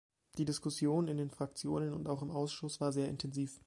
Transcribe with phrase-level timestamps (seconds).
[0.39, 3.59] Die Diskussion in den Fraktionen und auch im Ausschuss war sehr intensiv.